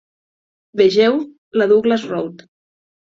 Vegeu 0.79 1.17
la 1.61 1.67
Douglas 1.73 2.07
Road. 2.13 2.43